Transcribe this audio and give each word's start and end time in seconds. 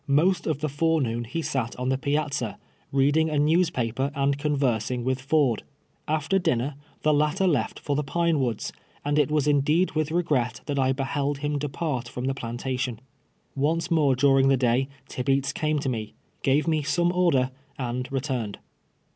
Most 0.07 0.47
of 0.47 0.61
the 0.61 0.67
fore 0.67 0.99
noon 0.99 1.27
lie 1.35 1.41
sat 1.41 1.75
on 1.75 1.89
the 1.89 1.97
piazza, 1.99 2.57
reading 2.91 3.29
a 3.29 3.37
newspaper 3.37 4.09
and 4.15 4.35
conversing 4.35 5.03
with 5.03 5.21
Ford. 5.21 5.61
After 6.07 6.39
dinner, 6.39 6.73
the 7.03 7.13
latter 7.13 7.45
left 7.45 7.77
for 7.79 7.95
the 7.95 8.03
Pine 8.03 8.37
AVoods, 8.37 8.71
and 9.05 9.19
it 9.19 9.29
was 9.29 9.45
indeed 9.47 9.91
with 9.91 10.09
regret 10.09 10.61
that 10.65 10.79
I 10.79 10.91
behold 10.91 11.37
him 11.45 11.59
(U 11.61 11.69
part 11.69 12.09
from 12.09 12.25
the 12.25 12.33
])lantation. 12.33 12.97
Once 13.55 13.91
more 13.91 14.15
during 14.15 14.47
the 14.47 14.57
day 14.57 14.87
Tibeats 15.07 15.53
came 15.53 15.77
to 15.77 15.87
me, 15.87 16.15
gave 16.41 16.67
me 16.67 16.81
some 16.81 17.11
order, 17.11 17.51
and 17.77 18.11
returned. 18.11 18.57